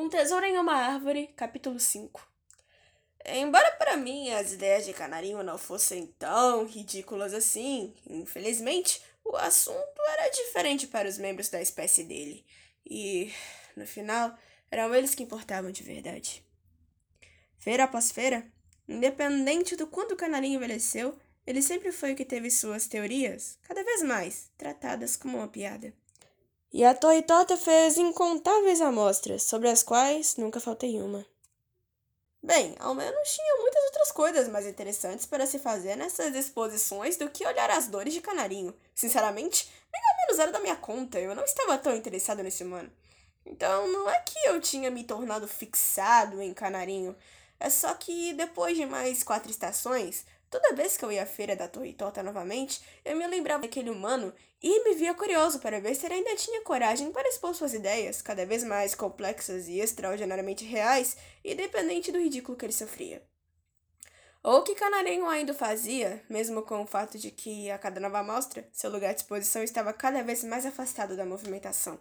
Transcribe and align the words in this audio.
Um 0.00 0.08
Tesouro 0.08 0.46
em 0.46 0.56
uma 0.56 0.74
Árvore, 0.74 1.26
capítulo 1.34 1.80
5 1.80 2.24
Embora 3.26 3.72
para 3.72 3.96
mim 3.96 4.30
as 4.30 4.52
ideias 4.52 4.86
de 4.86 4.92
Canarinho 4.92 5.42
não 5.42 5.58
fossem 5.58 6.06
tão 6.16 6.64
ridículas 6.66 7.34
assim, 7.34 7.92
infelizmente, 8.08 9.02
o 9.24 9.34
assunto 9.34 10.00
era 10.10 10.28
diferente 10.28 10.86
para 10.86 11.08
os 11.08 11.18
membros 11.18 11.48
da 11.48 11.60
espécie 11.60 12.04
dele. 12.04 12.46
E, 12.88 13.34
no 13.74 13.84
final, 13.84 14.38
eram 14.70 14.94
eles 14.94 15.16
que 15.16 15.24
importavam 15.24 15.72
de 15.72 15.82
verdade. 15.82 16.46
Feira 17.58 17.82
após 17.82 18.12
feira, 18.12 18.46
independente 18.86 19.74
do 19.74 19.88
quanto 19.88 20.14
o 20.14 20.16
Canarinho 20.16 20.58
envelheceu, 20.58 21.18
ele 21.44 21.60
sempre 21.60 21.90
foi 21.90 22.12
o 22.12 22.16
que 22.16 22.24
teve 22.24 22.52
suas 22.52 22.86
teorias, 22.86 23.58
cada 23.62 23.82
vez 23.82 24.04
mais, 24.04 24.48
tratadas 24.56 25.16
como 25.16 25.38
uma 25.38 25.48
piada. 25.48 25.92
E 26.70 26.84
a 26.84 26.94
Torre 26.94 27.22
Tota 27.22 27.56
fez 27.56 27.96
incontáveis 27.96 28.82
amostras, 28.82 29.42
sobre 29.42 29.70
as 29.70 29.82
quais 29.82 30.36
nunca 30.36 30.60
faltei 30.60 31.00
uma. 31.00 31.24
Bem, 32.42 32.74
ao 32.78 32.94
menos 32.94 33.34
tinha 33.34 33.56
muitas 33.56 33.84
outras 33.84 34.12
coisas 34.12 34.48
mais 34.48 34.66
interessantes 34.66 35.24
para 35.24 35.46
se 35.46 35.58
fazer 35.58 35.96
nessas 35.96 36.34
exposições 36.34 37.16
do 37.16 37.30
que 37.30 37.46
olhar 37.46 37.70
as 37.70 37.88
dores 37.88 38.12
de 38.12 38.20
canarinho. 38.20 38.74
Sinceramente, 38.94 39.68
nem 39.92 40.02
ao 40.02 40.16
menos 40.18 40.38
era 40.38 40.52
da 40.52 40.60
minha 40.60 40.76
conta, 40.76 41.18
eu 41.18 41.34
não 41.34 41.44
estava 41.44 41.78
tão 41.78 41.96
interessado 41.96 42.42
nesse 42.42 42.62
humano. 42.62 42.92
Então, 43.46 43.88
não 43.88 44.08
é 44.08 44.20
que 44.20 44.38
eu 44.46 44.60
tinha 44.60 44.90
me 44.90 45.04
tornado 45.04 45.48
fixado 45.48 46.40
em 46.42 46.52
canarinho, 46.52 47.16
é 47.58 47.70
só 47.70 47.94
que 47.94 48.34
depois 48.34 48.76
de 48.76 48.86
mais 48.86 49.22
quatro 49.22 49.50
estações, 49.50 50.24
Toda 50.50 50.74
vez 50.74 50.96
que 50.96 51.04
eu 51.04 51.12
ia 51.12 51.24
à 51.24 51.26
feira 51.26 51.54
da 51.54 51.68
Torre 51.68 51.92
Torta 51.92 52.22
novamente, 52.22 52.80
eu 53.04 53.14
me 53.16 53.26
lembrava 53.26 53.62
daquele 53.62 53.90
humano 53.90 54.32
e 54.62 54.82
me 54.82 54.94
via 54.94 55.12
curioso 55.12 55.58
para 55.58 55.80
ver 55.80 55.94
se 55.94 56.06
ele 56.06 56.14
ainda 56.14 56.34
tinha 56.36 56.62
coragem 56.62 57.12
para 57.12 57.28
expor 57.28 57.54
suas 57.54 57.74
ideias, 57.74 58.22
cada 58.22 58.46
vez 58.46 58.64
mais 58.64 58.94
complexas 58.94 59.68
e 59.68 59.78
extraordinariamente 59.78 60.64
reais, 60.64 61.16
independente 61.44 62.10
do 62.10 62.18
ridículo 62.18 62.56
que 62.56 62.64
ele 62.64 62.72
sofria. 62.72 63.22
Ou 64.42 64.62
que 64.62 64.74
Canarinho 64.74 65.28
ainda 65.28 65.52
fazia, 65.52 66.24
mesmo 66.30 66.62
com 66.62 66.82
o 66.82 66.86
fato 66.86 67.18
de 67.18 67.30
que, 67.30 67.70
a 67.70 67.76
cada 67.76 68.00
nova 68.00 68.20
amostra, 68.20 68.66
seu 68.72 68.90
lugar 68.90 69.12
de 69.12 69.20
exposição 69.20 69.62
estava 69.62 69.92
cada 69.92 70.22
vez 70.22 70.42
mais 70.44 70.64
afastado 70.64 71.16
da 71.16 71.26
movimentação. 71.26 72.00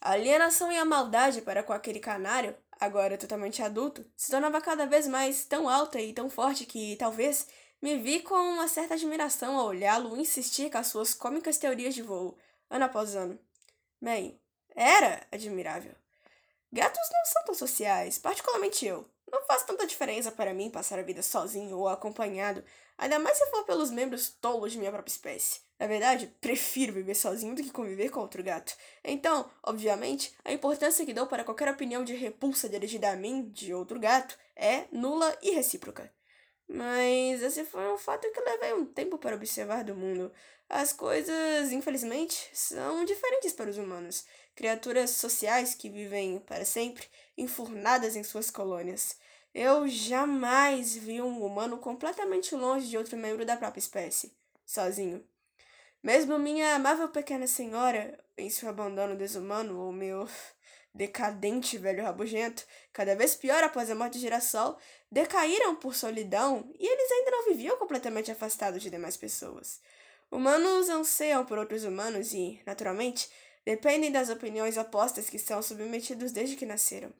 A 0.00 0.10
alienação 0.10 0.70
e 0.70 0.76
a 0.76 0.84
maldade 0.84 1.40
para 1.40 1.62
com 1.62 1.72
aquele 1.72 2.00
canário 2.00 2.54
agora 2.80 3.18
totalmente 3.18 3.62
adulto, 3.62 4.04
se 4.16 4.30
tornava 4.30 4.60
cada 4.60 4.86
vez 4.86 5.06
mais 5.06 5.44
tão 5.44 5.68
alta 5.68 6.00
e 6.00 6.12
tão 6.12 6.28
forte 6.28 6.66
que, 6.66 6.96
talvez, 6.96 7.46
me 7.80 7.98
vi 7.98 8.20
com 8.20 8.34
uma 8.34 8.68
certa 8.68 8.94
admiração 8.94 9.56
ao 9.56 9.66
olhá-lo 9.66 10.16
insistir 10.16 10.70
com 10.70 10.78
as 10.78 10.88
suas 10.88 11.14
cômicas 11.14 11.58
teorias 11.58 11.94
de 11.94 12.02
voo, 12.02 12.36
ano 12.70 12.84
após 12.84 13.14
ano. 13.14 13.38
Bem, 14.00 14.40
era 14.74 15.26
admirável. 15.32 15.94
Gatos 16.72 17.08
não 17.12 17.24
são 17.24 17.44
tão 17.44 17.54
sociais, 17.54 18.18
particularmente 18.18 18.84
eu. 18.84 19.08
Não 19.30 19.44
faz 19.44 19.64
tanta 19.64 19.86
diferença 19.86 20.30
para 20.30 20.54
mim 20.54 20.70
passar 20.70 20.98
a 20.98 21.02
vida 21.02 21.22
sozinho 21.22 21.76
ou 21.78 21.88
acompanhado, 21.88 22.62
ainda 22.96 23.18
mais 23.18 23.36
se 23.36 23.50
for 23.50 23.64
pelos 23.64 23.90
membros 23.90 24.30
tolos 24.30 24.72
de 24.72 24.78
minha 24.78 24.92
própria 24.92 25.10
espécie. 25.10 25.60
Na 25.78 25.86
verdade, 25.86 26.32
prefiro 26.40 26.92
viver 26.92 27.14
sozinho 27.14 27.54
do 27.54 27.62
que 27.62 27.70
conviver 27.70 28.08
com 28.08 28.20
outro 28.20 28.42
gato. 28.42 28.74
Então, 29.04 29.50
obviamente, 29.62 30.34
a 30.44 30.52
importância 30.52 31.04
que 31.04 31.12
dou 31.12 31.26
para 31.26 31.44
qualquer 31.44 31.68
opinião 31.68 32.04
de 32.04 32.14
repulsa 32.14 32.68
dirigida 32.68 33.10
a 33.10 33.16
mim, 33.16 33.50
de 33.50 33.74
outro 33.74 34.00
gato, 34.00 34.38
é 34.54 34.86
nula 34.90 35.36
e 35.42 35.50
recíproca. 35.50 36.15
Mas 36.68 37.42
esse 37.42 37.64
foi 37.64 37.92
um 37.92 37.98
fato 37.98 38.30
que 38.32 38.40
levei 38.40 38.74
um 38.74 38.84
tempo 38.84 39.18
para 39.18 39.36
observar 39.36 39.84
do 39.84 39.94
mundo. 39.94 40.32
As 40.68 40.92
coisas, 40.92 41.70
infelizmente, 41.70 42.50
são 42.52 43.04
diferentes 43.04 43.52
para 43.52 43.70
os 43.70 43.78
humanos. 43.78 44.24
Criaturas 44.54 45.10
sociais 45.10 45.74
que 45.74 45.88
vivem 45.88 46.40
para 46.40 46.64
sempre, 46.64 47.06
enfurnadas 47.38 48.16
em 48.16 48.24
suas 48.24 48.50
colônias. 48.50 49.16
Eu 49.54 49.86
jamais 49.88 50.94
vi 50.94 51.22
um 51.22 51.44
humano 51.44 51.78
completamente 51.78 52.54
longe 52.54 52.88
de 52.88 52.98
outro 52.98 53.16
membro 53.16 53.44
da 53.44 53.56
própria 53.56 53.80
espécie, 53.80 54.36
sozinho. 54.66 55.24
Mesmo 56.02 56.38
minha 56.38 56.74
amável 56.74 57.08
pequena 57.08 57.46
senhora, 57.46 58.18
em 58.36 58.50
seu 58.50 58.68
abandono 58.68 59.16
desumano, 59.16 59.80
ou 59.80 59.92
meu 59.92 60.28
decadente 60.96 61.78
velho 61.78 62.02
rabugento, 62.02 62.64
cada 62.92 63.14
vez 63.14 63.34
pior 63.34 63.62
após 63.62 63.90
a 63.90 63.94
morte 63.94 64.14
de 64.14 64.20
Girassol, 64.20 64.78
decaíram 65.10 65.76
por 65.76 65.94
solidão 65.94 66.68
e 66.78 66.86
eles 66.86 67.10
ainda 67.12 67.30
não 67.30 67.44
viviam 67.44 67.76
completamente 67.76 68.30
afastados 68.30 68.82
de 68.82 68.90
demais 68.90 69.16
pessoas. 69.16 69.80
Humanos 70.30 70.88
anseiam 70.88 71.44
por 71.44 71.58
outros 71.58 71.84
humanos 71.84 72.32
e, 72.32 72.60
naturalmente, 72.66 73.30
dependem 73.64 74.10
das 74.10 74.30
opiniões 74.30 74.76
opostas 74.76 75.30
que 75.30 75.38
são 75.38 75.62
submetidos 75.62 76.32
desde 76.32 76.56
que 76.56 76.66
nasceram. 76.66 77.12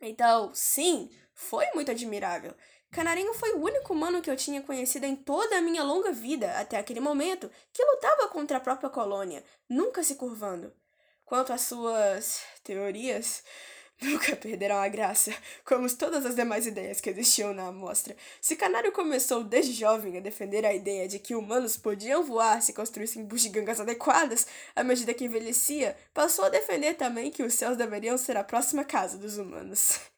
Então, 0.00 0.50
sim, 0.54 1.10
foi 1.34 1.66
muito 1.74 1.90
admirável 1.90 2.54
Canarinho 2.90 3.32
foi 3.34 3.52
o 3.52 3.62
único 3.62 3.92
humano 3.92 4.20
que 4.20 4.28
eu 4.28 4.36
tinha 4.36 4.60
conhecido 4.62 5.06
em 5.06 5.14
toda 5.14 5.58
a 5.58 5.60
minha 5.60 5.82
longa 5.82 6.10
vida, 6.10 6.58
até 6.58 6.76
aquele 6.76 6.98
momento, 6.98 7.48
que 7.72 7.84
lutava 7.84 8.28
contra 8.28 8.56
a 8.56 8.60
própria 8.60 8.90
colônia, 8.90 9.44
nunca 9.68 10.02
se 10.02 10.16
curvando. 10.16 10.72
Quanto 11.30 11.52
às 11.52 11.60
suas 11.60 12.42
teorias, 12.64 13.44
nunca 14.02 14.34
perderam 14.34 14.78
a 14.78 14.88
graça, 14.88 15.32
como 15.64 15.88
todas 15.94 16.26
as 16.26 16.34
demais 16.34 16.66
ideias 16.66 17.00
que 17.00 17.08
existiam 17.08 17.54
na 17.54 17.68
amostra. 17.68 18.16
Se 18.40 18.56
Canário 18.56 18.90
começou 18.90 19.44
desde 19.44 19.72
jovem 19.72 20.18
a 20.18 20.20
defender 20.20 20.66
a 20.66 20.74
ideia 20.74 21.06
de 21.06 21.20
que 21.20 21.36
humanos 21.36 21.76
podiam 21.76 22.24
voar 22.24 22.60
se 22.60 22.72
construíssem 22.72 23.24
bugigangas 23.24 23.78
adequadas, 23.78 24.44
à 24.74 24.82
medida 24.82 25.14
que 25.14 25.24
envelhecia, 25.24 25.96
passou 26.12 26.46
a 26.46 26.48
defender 26.48 26.94
também 26.94 27.30
que 27.30 27.44
os 27.44 27.54
céus 27.54 27.76
deveriam 27.76 28.18
ser 28.18 28.36
a 28.36 28.42
próxima 28.42 28.84
casa 28.84 29.16
dos 29.16 29.38
humanos. 29.38 30.00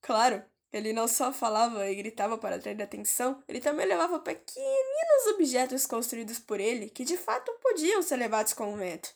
Claro, 0.00 0.42
ele 0.72 0.92
não 0.92 1.06
só 1.06 1.32
falava 1.32 1.88
e 1.88 1.94
gritava 1.94 2.36
para 2.36 2.56
atrair 2.56 2.80
atenção, 2.82 3.40
ele 3.46 3.60
também 3.60 3.86
levava 3.86 4.18
pequeninos 4.18 5.26
objetos 5.34 5.86
construídos 5.86 6.40
por 6.40 6.58
ele 6.58 6.90
que 6.90 7.04
de 7.04 7.16
fato 7.16 7.52
podiam 7.62 8.02
ser 8.02 8.16
levados 8.16 8.52
com 8.52 8.74
o 8.74 8.76
vento. 8.76 9.14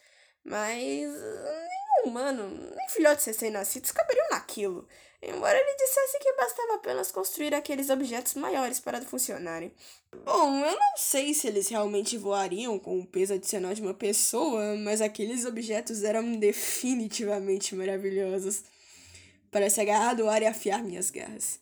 Mas 0.48 0.78
nenhum 0.80 2.04
humano, 2.04 2.48
nem 2.76 2.88
filhotes 2.88 3.24
recém-nascidos 3.24 3.90
caberiam 3.90 4.28
naquilo, 4.30 4.86
embora 5.20 5.58
ele 5.58 5.76
dissesse 5.76 6.20
que 6.20 6.32
bastava 6.34 6.76
apenas 6.76 7.10
construir 7.10 7.52
aqueles 7.52 7.90
objetos 7.90 8.34
maiores 8.34 8.78
para 8.78 9.02
funcionarem. 9.02 9.72
Bom, 10.24 10.64
eu 10.64 10.78
não 10.78 10.96
sei 10.96 11.34
se 11.34 11.48
eles 11.48 11.66
realmente 11.68 12.16
voariam 12.16 12.78
com 12.78 13.00
o 13.00 13.06
peso 13.06 13.34
adicional 13.34 13.74
de 13.74 13.82
uma 13.82 13.92
pessoa, 13.92 14.76
mas 14.76 15.00
aqueles 15.00 15.44
objetos 15.44 16.04
eram 16.04 16.38
definitivamente 16.38 17.74
maravilhosos 17.74 18.62
para 19.50 19.68
se 19.68 19.80
agarrar 19.80 20.14
do 20.14 20.28
ar 20.28 20.42
e 20.42 20.46
afiar 20.46 20.80
minhas 20.80 21.10
garras. 21.10 21.58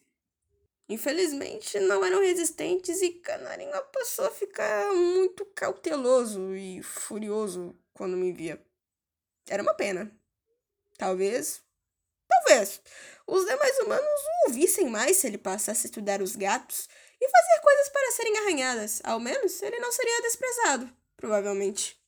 Infelizmente, 0.90 1.80
não 1.80 2.04
eram 2.04 2.20
resistentes 2.20 3.00
e 3.00 3.12
Canarinho 3.12 3.72
passou 3.90 4.26
a 4.26 4.30
ficar 4.30 4.92
muito 4.92 5.46
cauteloso 5.46 6.54
e 6.54 6.82
furioso 6.82 7.74
quando 7.94 8.14
me 8.14 8.30
via. 8.30 8.60
Era 9.48 9.62
uma 9.62 9.74
pena. 9.74 10.10
Talvez. 10.96 11.62
Talvez. 12.28 12.80
Os 13.26 13.44
demais 13.44 13.78
humanos 13.80 14.04
o 14.04 14.48
ouvissem 14.48 14.88
mais 14.88 15.16
se 15.16 15.26
ele 15.26 15.38
passasse 15.38 15.86
a 15.86 15.88
estudar 15.88 16.20
os 16.20 16.36
gatos 16.36 16.88
e 17.20 17.28
fazer 17.28 17.60
coisas 17.62 17.88
para 17.88 18.12
serem 18.12 18.38
arranhadas. 18.38 19.00
Ao 19.04 19.18
menos 19.18 19.62
ele 19.62 19.78
não 19.78 19.92
seria 19.92 20.22
desprezado, 20.22 20.90
provavelmente. 21.16 22.03